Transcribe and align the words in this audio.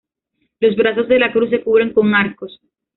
Los 0.59 0.75
brazos 0.77 1.07
de 1.09 1.19
la 1.19 1.31
cruz 1.31 1.51
se 1.51 1.61
cubren 1.63 1.93
con 1.93 2.15
arcos. 2.15 2.59